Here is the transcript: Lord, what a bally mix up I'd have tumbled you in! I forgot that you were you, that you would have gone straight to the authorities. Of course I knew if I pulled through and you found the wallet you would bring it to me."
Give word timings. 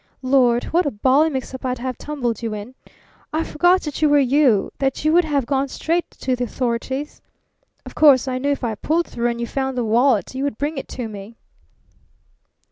Lord, 0.23 0.63
what 0.73 0.87
a 0.87 0.89
bally 0.89 1.29
mix 1.29 1.53
up 1.53 1.63
I'd 1.63 1.77
have 1.77 1.95
tumbled 1.95 2.41
you 2.41 2.55
in! 2.55 2.73
I 3.31 3.43
forgot 3.43 3.81
that 3.83 4.01
you 4.01 4.09
were 4.09 4.17
you, 4.17 4.71
that 4.79 5.05
you 5.05 5.13
would 5.13 5.25
have 5.25 5.45
gone 5.45 5.67
straight 5.67 6.09
to 6.09 6.35
the 6.35 6.45
authorities. 6.45 7.21
Of 7.85 7.93
course 7.93 8.27
I 8.27 8.39
knew 8.39 8.49
if 8.49 8.63
I 8.63 8.73
pulled 8.73 9.05
through 9.05 9.27
and 9.29 9.39
you 9.39 9.45
found 9.45 9.77
the 9.77 9.85
wallet 9.85 10.33
you 10.33 10.43
would 10.43 10.57
bring 10.57 10.79
it 10.79 10.87
to 10.87 11.07
me." 11.07 11.35